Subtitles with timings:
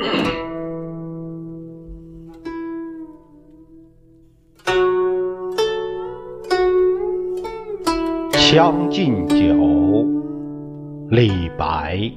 [0.00, 0.38] 嗯
[8.50, 10.06] 将进酒
[11.10, 12.10] 李白。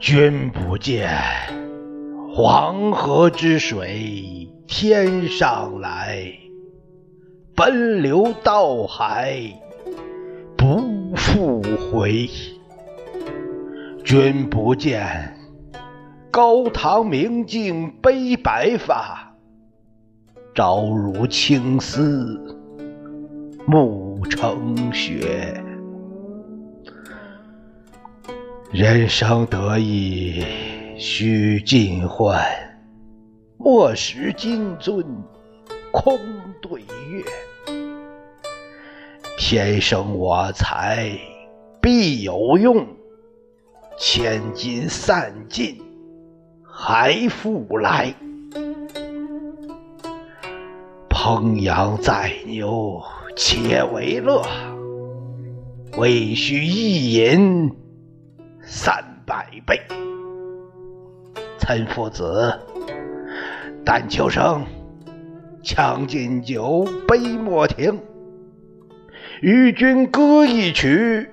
[0.00, 1.10] 君不见
[2.38, 6.34] 黄河之水天上来，
[7.54, 9.40] 奔流到海
[10.54, 12.28] 不复回。
[14.04, 15.34] 君不见，
[16.30, 19.34] 高堂明镜悲白发，
[20.54, 22.38] 朝如青丝
[23.64, 25.58] 暮成雪。
[28.70, 30.44] 人生得意
[30.98, 32.42] 须尽欢，
[33.58, 35.04] 莫使金樽
[35.92, 36.18] 空
[36.62, 37.22] 对月。
[39.36, 41.10] 天生我材
[41.82, 42.86] 必有用。
[43.98, 45.80] 千金散尽
[46.62, 48.14] 还复来，
[51.10, 53.02] 烹羊宰牛
[53.36, 54.42] 且为乐，
[55.96, 57.70] 未须一饮
[58.62, 59.95] 三百杯。
[61.66, 62.56] 岑夫子，
[63.84, 64.64] 但求生，
[65.64, 68.00] 将进酒，杯莫停。
[69.42, 71.28] 与君歌一曲，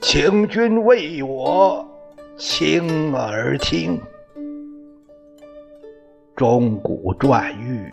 [0.00, 1.84] 请君为我。
[2.36, 4.00] 倾耳听，
[6.36, 7.90] 钟鼓馔玉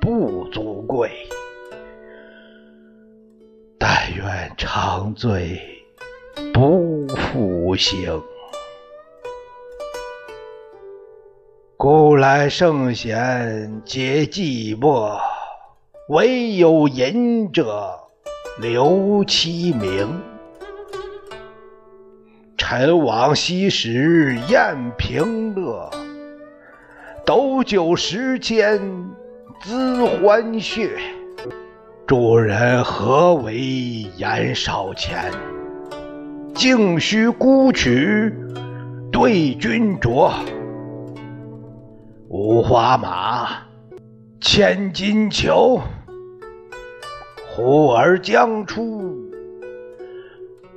[0.00, 1.12] 不足贵，
[3.78, 5.60] 但愿长醉
[6.52, 8.20] 不复醒。
[11.82, 15.18] 古来圣贤皆寂寞，
[16.10, 17.98] 惟有饮者
[18.60, 20.20] 留其名。
[22.58, 25.90] 陈王昔时宴平乐，
[27.24, 28.78] 斗酒十千
[29.64, 30.90] 恣欢谑。
[32.06, 35.32] 主人何为言少钱？
[36.54, 38.30] 径须沽取
[39.10, 40.30] 对君酌。
[42.32, 43.48] 五花马，
[44.40, 45.80] 千金裘，
[47.48, 49.18] 呼儿将出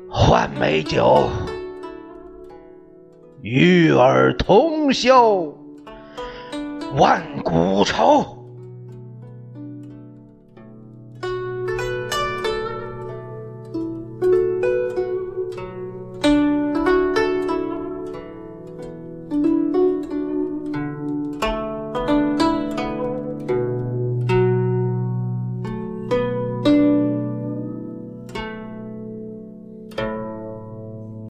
[0.09, 1.29] 换美酒。
[3.43, 5.33] 与尔同销
[6.97, 8.42] 万古愁。